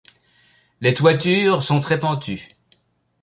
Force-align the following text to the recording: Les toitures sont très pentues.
Les 0.79 0.95
toitures 0.95 1.61
sont 1.61 1.79
très 1.79 1.99
pentues. 1.99 2.47